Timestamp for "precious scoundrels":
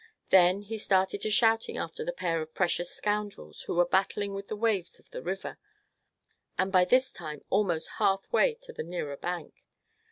2.55-3.61